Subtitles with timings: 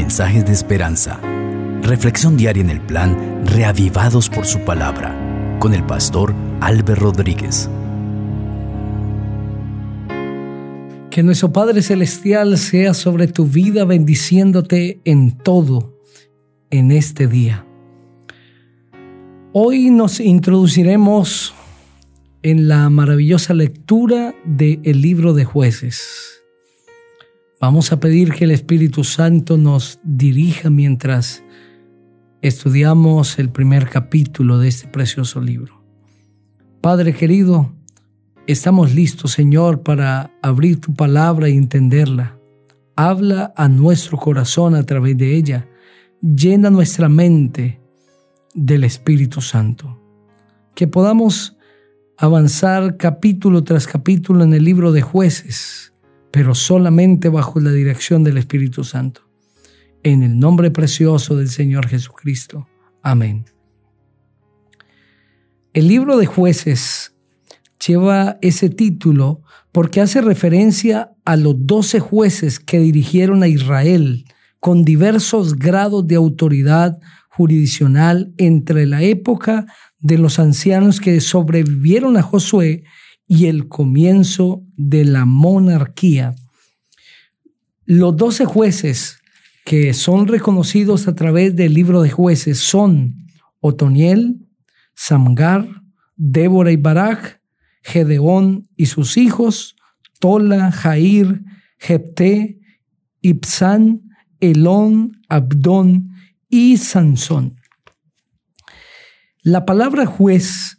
[0.00, 1.20] mensajes de esperanza.
[1.82, 5.14] Reflexión diaria en el plan Reavivados por su palabra
[5.60, 7.68] con el pastor Álvaro Rodríguez.
[11.10, 15.98] Que nuestro Padre Celestial sea sobre tu vida bendiciéndote en todo
[16.70, 17.66] en este día.
[19.52, 21.52] Hoy nos introduciremos
[22.42, 26.39] en la maravillosa lectura del libro de jueces.
[27.60, 31.44] Vamos a pedir que el Espíritu Santo nos dirija mientras
[32.40, 35.84] estudiamos el primer capítulo de este precioso libro.
[36.80, 37.74] Padre querido,
[38.46, 42.38] estamos listos, Señor, para abrir tu palabra y entenderla.
[42.96, 45.68] Habla a nuestro corazón a través de ella.
[46.22, 47.78] Llena nuestra mente
[48.54, 50.00] del Espíritu Santo.
[50.74, 51.58] Que podamos
[52.16, 55.89] avanzar capítulo tras capítulo en el libro de jueces
[56.30, 59.22] pero solamente bajo la dirección del Espíritu Santo.
[60.02, 62.68] En el nombre precioso del Señor Jesucristo.
[63.02, 63.44] Amén.
[65.72, 67.14] El libro de jueces
[67.86, 74.24] lleva ese título porque hace referencia a los doce jueces que dirigieron a Israel
[74.58, 76.98] con diversos grados de autoridad
[77.30, 79.66] jurisdiccional entre la época
[80.00, 82.84] de los ancianos que sobrevivieron a Josué
[83.32, 86.34] y el comienzo de la monarquía.
[87.84, 89.20] Los doce jueces
[89.64, 93.14] que son reconocidos a través del libro de jueces son
[93.60, 94.48] Otoniel,
[94.96, 95.64] Samgar,
[96.16, 97.40] Débora y Barak,
[97.84, 99.76] Gedeón y sus hijos,
[100.18, 101.40] Tola, Jair,
[101.78, 102.58] Jepté,
[103.20, 106.10] Ipsán, Elón, Abdón
[106.48, 107.60] y Sansón.
[109.44, 110.76] La palabra juez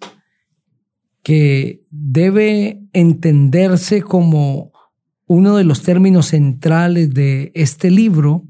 [1.23, 4.71] que debe entenderse como
[5.27, 8.43] uno de los términos centrales de este libro,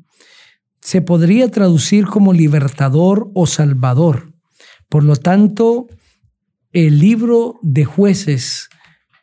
[0.80, 4.34] se podría traducir como libertador o salvador.
[4.90, 5.88] Por lo tanto,
[6.72, 8.70] el libro de jueces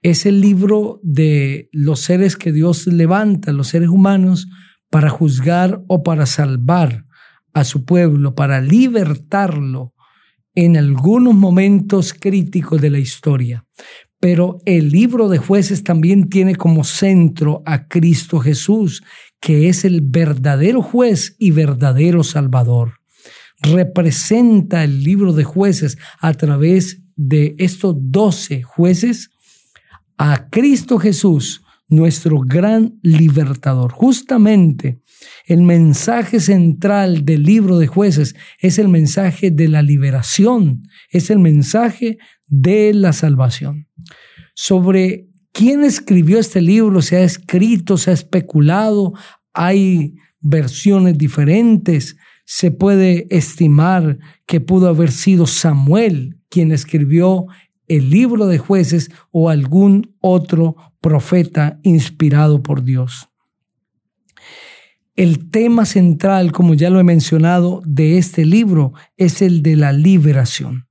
[0.02, 4.48] es el libro de los seres que Dios levanta, los seres humanos,
[4.90, 7.04] para juzgar o para salvar
[7.52, 9.94] a su pueblo, para libertarlo
[10.60, 13.64] en algunos momentos críticos de la historia.
[14.18, 19.04] Pero el libro de jueces también tiene como centro a Cristo Jesús,
[19.40, 22.94] que es el verdadero juez y verdadero salvador.
[23.62, 29.30] Representa el libro de jueces a través de estos doce jueces
[30.16, 33.92] a Cristo Jesús, nuestro gran libertador.
[33.92, 34.98] Justamente
[35.46, 41.38] el mensaje central del libro de jueces es el mensaje de la liberación, es el
[41.38, 43.88] mensaje de la salvación.
[44.54, 49.12] Sobre quién escribió este libro se ha escrito, se ha especulado,
[49.52, 52.16] hay versiones diferentes.
[52.44, 57.46] Se puede estimar que pudo haber sido Samuel quien escribió
[57.88, 63.27] el libro de jueces o algún otro profeta inspirado por Dios.
[65.18, 69.92] El tema central, como ya lo he mencionado, de este libro es el de la
[69.92, 70.86] liberación.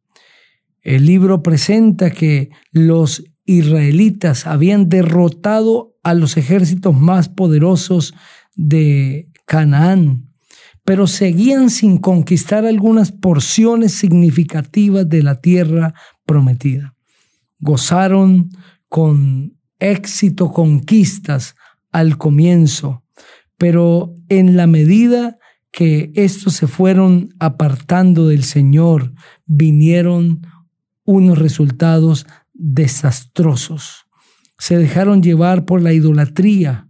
[0.81, 8.13] El libro presenta que los israelitas habían derrotado a los ejércitos más poderosos
[8.53, 10.29] de Canaán,
[10.83, 15.93] pero seguían sin conquistar algunas porciones significativas de la tierra
[16.25, 16.95] prometida.
[17.59, 18.49] Gozaron
[18.89, 21.55] con éxito conquistas
[21.93, 23.05] al comienzo,
[23.57, 25.37] pero en la medida
[25.71, 29.13] que estos se fueron apartando del Señor,
[29.45, 30.41] vinieron
[31.03, 34.05] unos resultados desastrosos.
[34.57, 36.87] Se dejaron llevar por la idolatría,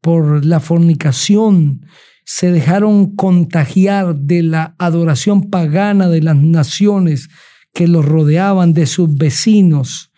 [0.00, 1.86] por la fornicación,
[2.24, 7.28] se dejaron contagiar de la adoración pagana de las naciones
[7.74, 10.12] que los rodeaban, de sus vecinos,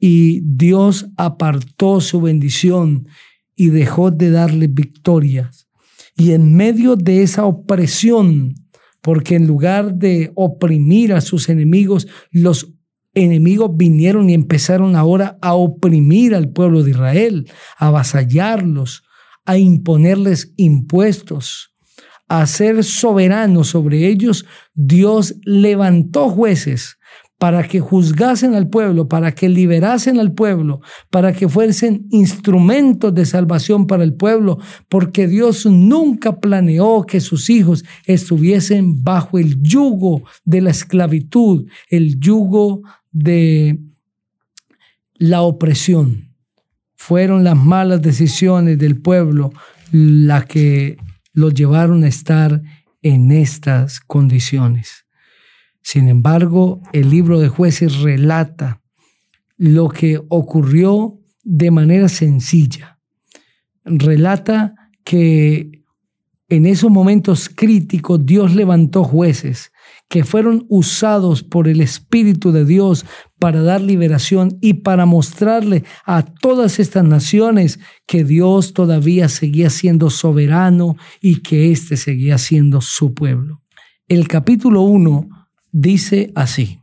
[0.00, 3.06] y Dios apartó su bendición
[3.56, 5.68] y dejó de darle victorias.
[6.16, 8.54] Y en medio de esa opresión,
[9.00, 12.72] porque en lugar de oprimir a sus enemigos, los
[13.14, 19.04] enemigos vinieron y empezaron ahora a oprimir al pueblo de Israel, a avasallarlos,
[19.44, 21.74] a imponerles impuestos,
[22.28, 26.98] a ser soberanos sobre ellos, Dios levantó jueces
[27.44, 30.80] para que juzgasen al pueblo, para que liberasen al pueblo,
[31.10, 34.58] para que fuesen instrumentos de salvación para el pueblo,
[34.88, 42.18] porque Dios nunca planeó que sus hijos estuviesen bajo el yugo de la esclavitud, el
[42.18, 42.80] yugo
[43.12, 43.78] de
[45.16, 46.34] la opresión.
[46.96, 49.52] Fueron las malas decisiones del pueblo
[49.92, 50.96] la que
[51.34, 52.62] los llevaron a estar
[53.02, 55.03] en estas condiciones.
[55.84, 58.80] Sin embargo, el libro de jueces relata
[59.58, 62.98] lo que ocurrió de manera sencilla.
[63.84, 65.84] Relata que
[66.48, 69.72] en esos momentos críticos Dios levantó jueces
[70.08, 73.04] que fueron usados por el Espíritu de Dios
[73.38, 80.08] para dar liberación y para mostrarle a todas estas naciones que Dios todavía seguía siendo
[80.08, 83.60] soberano y que éste seguía siendo su pueblo.
[84.08, 85.28] El capítulo 1
[85.74, 86.78] dice así.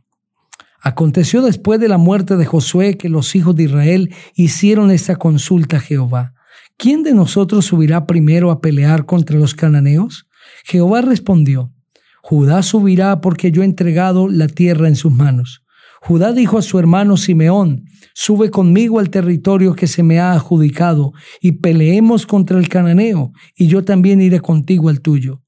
[0.80, 5.78] Aconteció después de la muerte de Josué que los hijos de Israel hicieron esta consulta
[5.78, 6.34] a Jehová.
[6.76, 10.26] ¿Quién de nosotros subirá primero a pelear contra los cananeos?
[10.64, 11.72] Jehová respondió,
[12.20, 15.64] Judá subirá porque yo he entregado la tierra en sus manos.
[16.02, 21.12] Judá dijo a su hermano Simeón, sube conmigo al territorio que se me ha adjudicado
[21.40, 25.42] y peleemos contra el cananeo, y yo también iré contigo al tuyo.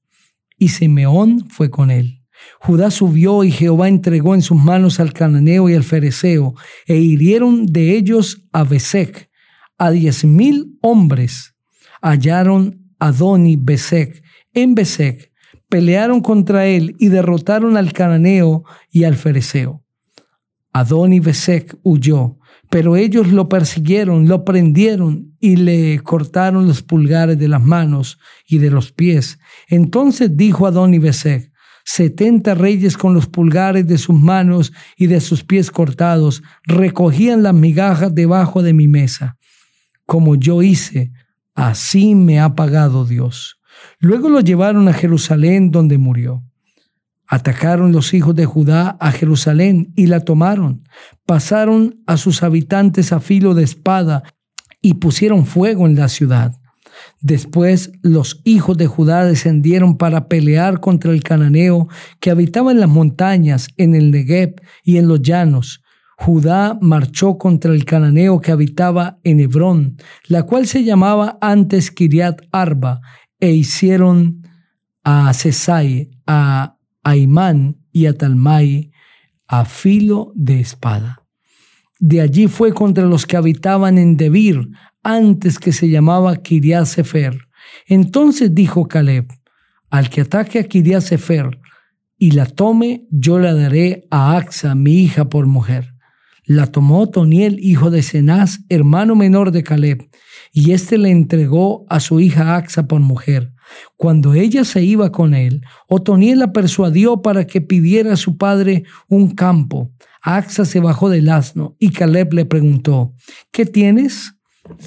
[0.57, 2.24] Y Simeón fue con él.
[2.59, 6.55] Judá subió y Jehová entregó en sus manos al cananeo y al fereceo,
[6.85, 9.29] e hirieron de ellos a Besec.
[9.77, 11.55] A diez mil hombres
[12.01, 14.23] hallaron a Doni Besec
[14.53, 15.31] en Besec,
[15.69, 19.83] pelearon contra él y derrotaron al cananeo y al fereceo.
[20.71, 22.37] Adoni Besec huyó,
[22.69, 28.57] pero ellos lo persiguieron, lo prendieron y le cortaron los pulgares de las manos y
[28.57, 29.39] de los pies.
[29.69, 31.51] Entonces dijo Adoni Besec,
[31.85, 37.53] setenta reyes con los pulgares de sus manos y de sus pies cortados recogían las
[37.53, 39.37] migajas debajo de mi mesa.
[40.05, 41.11] Como yo hice,
[41.53, 43.59] así me ha pagado Dios.
[43.99, 46.43] Luego lo llevaron a Jerusalén donde murió.
[47.27, 50.83] Atacaron los hijos de Judá a Jerusalén y la tomaron.
[51.25, 54.23] Pasaron a sus habitantes a filo de espada
[54.81, 56.55] y pusieron fuego en la ciudad.
[57.21, 61.87] Después los hijos de Judá descendieron para pelear contra el cananeo
[62.19, 65.81] que habitaba en las montañas, en el Negev y en los llanos.
[66.17, 69.97] Judá marchó contra el cananeo que habitaba en Hebrón,
[70.27, 73.01] la cual se llamaba antes Kiriat Arba,
[73.39, 74.41] e hicieron
[75.03, 78.91] a Cesai, a Aimán y a Talmai
[79.47, 81.23] a filo de espada.
[81.99, 84.69] De allí fue contra los que habitaban en Debir,
[85.05, 87.37] antes que se llamaba Kiriat Sefer.
[87.87, 89.27] Entonces dijo Caleb,
[89.91, 91.03] al que ataque a Kiriat
[92.17, 95.93] y la tome, yo la daré a Axa, mi hija, por mujer.
[96.43, 100.09] La tomó Toniel, hijo de Cenaz, hermano menor de Caleb,
[100.51, 103.53] y éste le entregó a su hija Axa por mujer.
[103.97, 108.85] Cuando ella se iba con él, Otoniel la persuadió para que pidiera a su padre
[109.07, 109.91] un campo.
[110.21, 113.13] Axa se bajó del asno y Caleb le preguntó,
[113.51, 114.34] ¿qué tienes?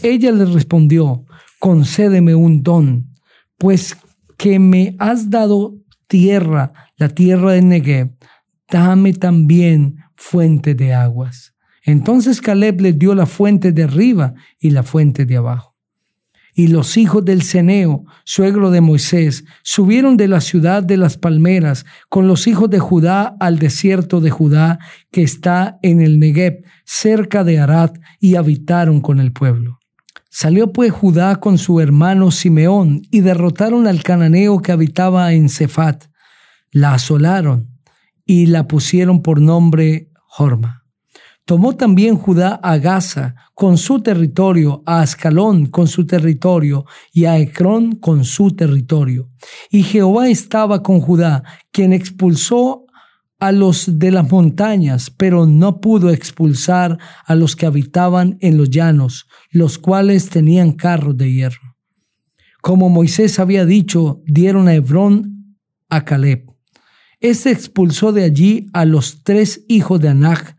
[0.02, 1.24] Ella le respondió,
[1.58, 3.14] concédeme un don,
[3.56, 3.96] pues
[4.36, 5.74] que me has dado
[6.06, 8.10] tierra, la tierra de Negev,
[8.70, 11.54] dame también fuente de aguas.
[11.82, 15.67] Entonces Caleb le dio la fuente de arriba y la fuente de abajo.
[16.58, 21.86] Y los hijos del Ceneo, suegro de Moisés, subieron de la ciudad de las palmeras
[22.08, 24.80] con los hijos de Judá al desierto de Judá,
[25.12, 29.78] que está en el Negev, cerca de Arad, y habitaron con el pueblo.
[30.30, 36.06] Salió pues Judá con su hermano Simeón y derrotaron al cananeo que habitaba en Cefat.
[36.72, 37.68] La asolaron
[38.26, 40.87] y la pusieron por nombre Jorma.
[41.48, 47.38] Tomó también Judá a Gaza con su territorio, a Ascalón con su territorio y a
[47.38, 49.30] Ecrón con su territorio.
[49.70, 52.84] Y Jehová estaba con Judá, quien expulsó
[53.40, 58.68] a los de las montañas, pero no pudo expulsar a los que habitaban en los
[58.68, 61.78] llanos, los cuales tenían carros de hierro.
[62.60, 65.56] Como Moisés había dicho, dieron a Hebrón
[65.88, 66.44] a Caleb.
[67.20, 70.57] Este expulsó de allí a los tres hijos de Anach,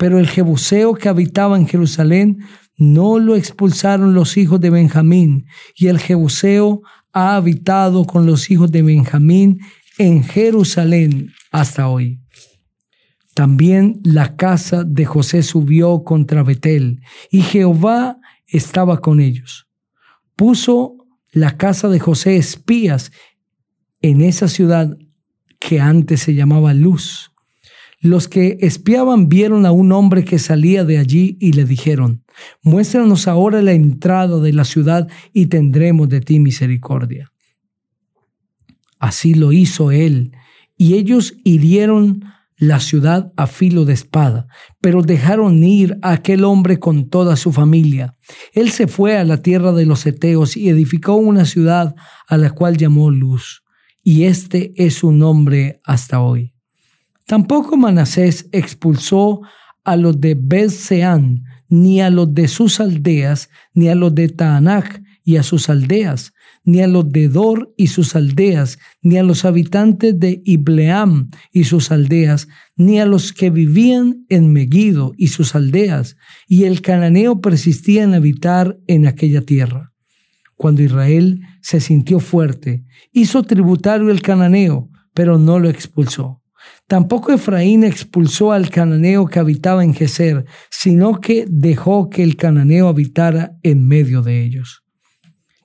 [0.00, 2.38] pero el jebuseo que habitaba en Jerusalén
[2.78, 5.44] no lo expulsaron los hijos de Benjamín,
[5.76, 6.80] y el jebuseo
[7.12, 9.60] ha habitado con los hijos de Benjamín
[9.98, 12.18] en Jerusalén hasta hoy.
[13.34, 18.16] También la casa de José subió contra Betel, y Jehová
[18.46, 19.68] estaba con ellos.
[20.34, 20.96] Puso
[21.30, 23.12] la casa de José espías
[24.00, 24.96] en esa ciudad
[25.58, 27.30] que antes se llamaba Luz
[28.00, 32.24] los que espiaban vieron a un hombre que salía de allí y le dijeron,
[32.62, 37.30] muéstranos ahora la entrada de la ciudad y tendremos de ti misericordia.
[38.98, 40.32] Así lo hizo él,
[40.76, 42.24] y ellos hirieron
[42.56, 44.46] la ciudad a filo de espada,
[44.80, 48.16] pero dejaron ir a aquel hombre con toda su familia.
[48.52, 51.94] Él se fue a la tierra de los Eteos y edificó una ciudad
[52.28, 53.62] a la cual llamó Luz,
[54.02, 56.54] y este es su nombre hasta hoy.
[57.26, 59.40] Tampoco Manasés expulsó
[59.84, 65.00] a los de Beth-Seán, ni a los de sus aldeas, ni a los de Taanach
[65.24, 66.32] y a sus aldeas,
[66.64, 71.64] ni a los de Dor y sus aldeas, ni a los habitantes de Ibleam y
[71.64, 76.16] sus aldeas, ni a los que vivían en Megiddo y sus aldeas,
[76.48, 79.92] y el cananeo persistía en habitar en aquella tierra.
[80.56, 86.39] Cuando Israel se sintió fuerte, hizo tributario el cananeo, pero no lo expulsó.
[86.86, 92.88] Tampoco Efraín expulsó al cananeo que habitaba en Geser, sino que dejó que el cananeo
[92.88, 94.82] habitara en medio de ellos.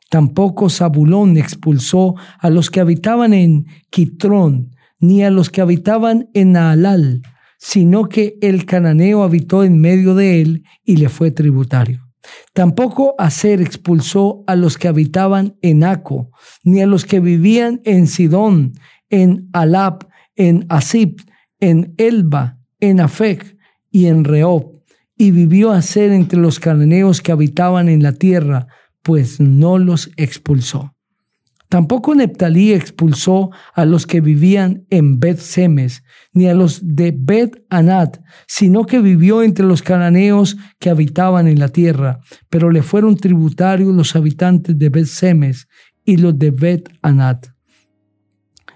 [0.10, 6.54] Tampoco Zabulón expulsó a los que habitaban en Quitrón, ni a los que habitaban en
[6.54, 7.22] Naalal,
[7.58, 12.06] sino que el cananeo habitó en medio de él y le fue tributario.
[12.54, 16.32] Tampoco Aser expulsó a los que habitaban en Aco,
[16.64, 18.74] ni a los que vivían en Sidón,
[19.10, 21.22] en Alab, en Asib,
[21.60, 23.58] en Elba, en Afec
[23.92, 24.82] y en Reob,
[25.18, 28.68] y vivió Aser entre los cananeos que habitaban en la tierra,
[29.02, 30.96] pues no los expulsó.
[31.70, 37.66] Tampoco Neptalí expulsó a los que vivían en Bet Semes, ni a los de Bet
[37.70, 43.18] Anat, sino que vivió entre los cananeos que habitaban en la tierra, pero le fueron
[43.18, 45.68] tributarios los habitantes de Bet Semes
[46.04, 47.55] y los de Bet Anat.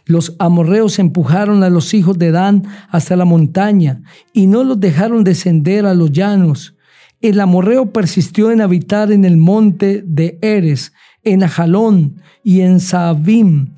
[0.10, 4.02] Los amorreos empujaron a los hijos de Dan hasta la montaña
[4.34, 6.76] y no los dejaron descender a los llanos
[7.22, 13.74] el amorreo persistió en habitar en el monte de Eres, en Ajalón y en Saabim,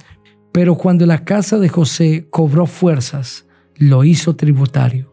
[0.51, 3.47] pero cuando la casa de José cobró fuerzas,
[3.77, 5.11] lo hizo tributario.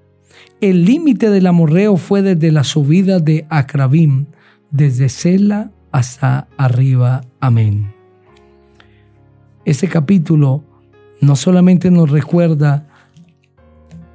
[0.60, 4.26] El límite del amorreo fue desde la subida de Acrabim,
[4.70, 7.22] desde Sela hasta arriba.
[7.40, 7.94] Amén.
[9.64, 10.64] Este capítulo
[11.20, 12.86] no solamente nos recuerda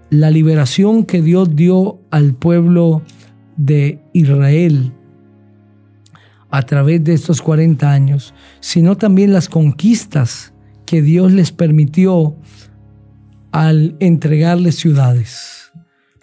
[0.10, 3.02] la liberación que Dios dio al pueblo
[3.58, 4.94] de Israel
[6.52, 10.54] a través de estos 40 años, sino también las conquistas
[10.86, 12.36] que Dios les permitió
[13.52, 15.72] al entregarles ciudades.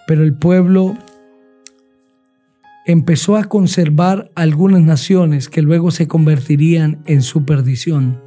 [0.07, 0.97] Pero el pueblo
[2.87, 8.23] empezó a conservar algunas naciones que luego se convertirían en su perdición.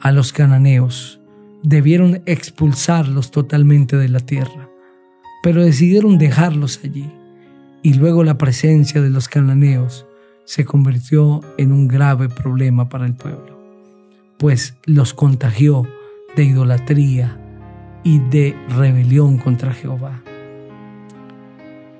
[0.00, 1.21] A los cananeos
[1.62, 4.68] debieron expulsarlos totalmente de la tierra,
[5.42, 7.10] pero decidieron dejarlos allí
[7.82, 10.06] y luego la presencia de los cananeos
[10.44, 13.58] se convirtió en un grave problema para el pueblo,
[14.38, 15.86] pues los contagió
[16.36, 17.38] de idolatría
[18.04, 20.22] y de rebelión contra Jehová.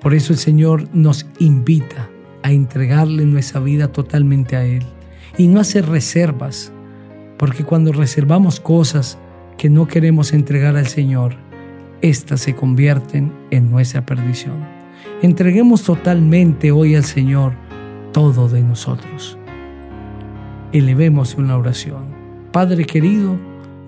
[0.01, 2.09] Por eso el Señor nos invita
[2.43, 4.83] a entregarle nuestra vida totalmente a Él
[5.37, 6.73] y no hacer reservas,
[7.37, 9.17] porque cuando reservamos cosas
[9.57, 11.35] que no queremos entregar al Señor,
[12.01, 14.65] éstas se convierten en nuestra perdición.
[15.21, 17.53] Entreguemos totalmente hoy al Señor
[18.11, 19.37] todo de nosotros.
[20.71, 22.13] Elevemos una oración.
[22.51, 23.37] Padre querido,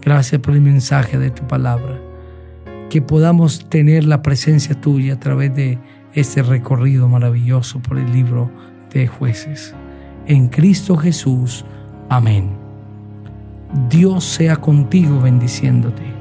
[0.01, 1.99] gracias por el mensaje de tu palabra.
[2.89, 5.79] Que podamos tener la presencia tuya a través de
[6.13, 8.49] este recorrido maravilloso por el libro
[8.93, 9.75] de jueces.
[10.27, 11.65] En Cristo Jesús.
[12.09, 12.64] Amén.
[13.89, 16.14] Dios sea contigo bendiciéndote